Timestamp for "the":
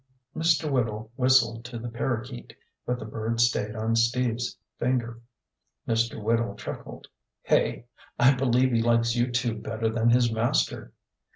1.77-1.87, 2.97-3.05